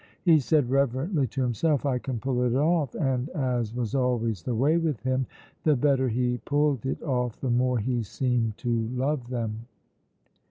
[0.23, 4.55] He said reverently to himself, "I can pull it off," and, as was always the
[4.55, 5.27] way with him,
[5.63, 9.67] the better he pulled it off the more he seemed to love them.